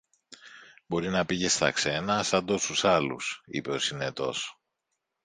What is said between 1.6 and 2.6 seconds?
ξένα σαν